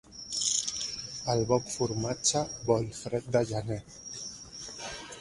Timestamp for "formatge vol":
1.75-2.91